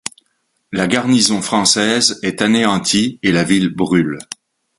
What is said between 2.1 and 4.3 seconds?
est anéantie et la ville brûle.